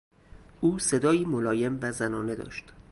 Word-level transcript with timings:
او 0.61 0.79
صدایی 0.79 1.25
ملایم 1.25 1.79
و 1.81 1.91
زنانه 1.91 2.35
داشت. 2.35 2.73